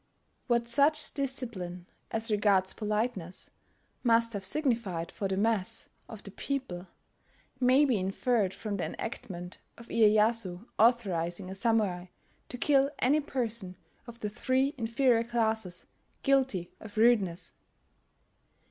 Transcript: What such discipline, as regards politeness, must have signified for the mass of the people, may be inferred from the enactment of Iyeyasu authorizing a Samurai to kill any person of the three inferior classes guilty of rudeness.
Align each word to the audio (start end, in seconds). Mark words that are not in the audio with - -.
What 0.47 0.67
such 0.67 1.13
discipline, 1.13 1.85
as 2.09 2.31
regards 2.31 2.73
politeness, 2.73 3.51
must 4.01 4.33
have 4.33 4.43
signified 4.43 5.11
for 5.11 5.27
the 5.27 5.37
mass 5.37 5.89
of 6.09 6.23
the 6.23 6.31
people, 6.31 6.87
may 7.59 7.85
be 7.85 7.99
inferred 7.99 8.51
from 8.51 8.77
the 8.77 8.85
enactment 8.85 9.59
of 9.77 9.89
Iyeyasu 9.89 10.65
authorizing 10.79 11.51
a 11.51 11.53
Samurai 11.53 12.07
to 12.49 12.57
kill 12.57 12.89
any 12.97 13.19
person 13.19 13.77
of 14.07 14.19
the 14.21 14.29
three 14.31 14.73
inferior 14.75 15.23
classes 15.23 15.85
guilty 16.23 16.71
of 16.79 16.97
rudeness. 16.97 17.53